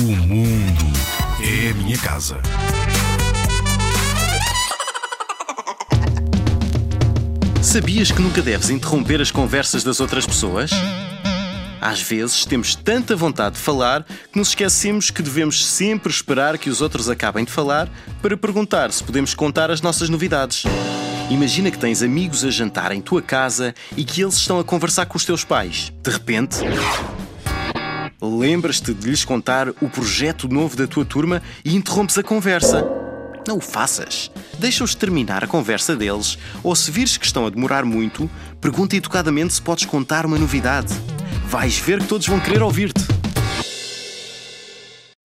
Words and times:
mundo 0.00 0.84
é 1.42 1.70
a 1.70 1.74
minha 1.74 1.98
casa. 1.98 2.40
Sabias 7.60 8.12
que 8.12 8.22
nunca 8.22 8.40
deves 8.40 8.70
interromper 8.70 9.20
as 9.20 9.32
conversas 9.32 9.82
das 9.82 9.98
outras 9.98 10.24
pessoas? 10.24 10.70
Às 11.80 12.00
vezes 12.00 12.44
temos 12.44 12.76
tanta 12.76 13.16
vontade 13.16 13.56
de 13.56 13.60
falar 13.60 14.04
que 14.04 14.38
nos 14.38 14.50
esquecemos 14.50 15.10
que 15.10 15.20
devemos 15.20 15.66
sempre 15.66 16.12
esperar 16.12 16.58
que 16.58 16.70
os 16.70 16.80
outros 16.80 17.08
acabem 17.10 17.44
de 17.44 17.50
falar 17.50 17.88
para 18.22 18.36
perguntar 18.36 18.92
se 18.92 19.02
podemos 19.02 19.34
contar 19.34 19.68
as 19.68 19.80
nossas 19.80 20.08
novidades. 20.08 20.62
Imagina 21.28 21.72
que 21.72 21.78
tens 21.78 22.04
amigos 22.04 22.44
a 22.44 22.50
jantar 22.50 22.92
em 22.92 23.00
tua 23.00 23.20
casa 23.20 23.74
e 23.96 24.04
que 24.04 24.22
eles 24.22 24.34
estão 24.34 24.60
a 24.60 24.64
conversar 24.64 25.06
com 25.06 25.16
os 25.16 25.24
teus 25.24 25.42
pais. 25.42 25.92
De 26.04 26.10
repente, 26.10 26.58
lembras-te 28.20 28.92
de 28.92 29.08
lhes 29.08 29.24
contar 29.24 29.68
o 29.68 29.88
projeto 29.88 30.48
novo 30.48 30.76
da 30.76 30.86
tua 30.86 31.04
turma 31.04 31.42
e 31.64 31.76
interrompes 31.76 32.18
a 32.18 32.22
conversa. 32.22 32.84
Não 33.46 33.58
o 33.58 33.60
faças. 33.60 34.30
Deixa-os 34.58 34.94
terminar 34.94 35.42
a 35.42 35.46
conversa 35.46 35.96
deles, 35.96 36.36
ou 36.62 36.74
se 36.76 36.90
vires 36.90 37.16
que 37.16 37.24
estão 37.24 37.46
a 37.46 37.50
demorar 37.50 37.84
muito, 37.84 38.30
pergunta 38.60 38.96
educadamente 38.96 39.54
se 39.54 39.62
podes 39.62 39.86
contar 39.86 40.26
uma 40.26 40.38
novidade. 40.38 40.92
Vais 41.46 41.78
ver 41.78 42.00
que 42.00 42.08
todos 42.08 42.26
vão 42.26 42.40
querer 42.40 42.62
ouvir-te. 42.62 43.17